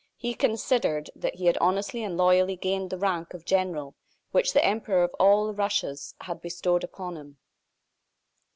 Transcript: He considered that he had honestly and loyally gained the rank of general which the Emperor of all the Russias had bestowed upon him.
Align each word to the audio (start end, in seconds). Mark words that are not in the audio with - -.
He 0.17 0.33
considered 0.33 1.11
that 1.15 1.35
he 1.35 1.45
had 1.45 1.59
honestly 1.59 2.03
and 2.03 2.17
loyally 2.17 2.55
gained 2.55 2.89
the 2.89 2.97
rank 2.97 3.35
of 3.35 3.45
general 3.45 3.93
which 4.31 4.51
the 4.53 4.65
Emperor 4.65 5.03
of 5.03 5.13
all 5.19 5.45
the 5.45 5.53
Russias 5.53 6.15
had 6.21 6.41
bestowed 6.41 6.83
upon 6.83 7.17
him. 7.17 7.37